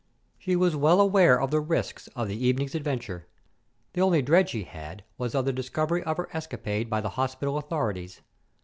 [0.39, 3.27] She was well aware of the risks of the evening's adventure.
[3.93, 7.55] The only dread she had was of the discovery of her escapade by the hospital
[7.59, 8.19] authorities.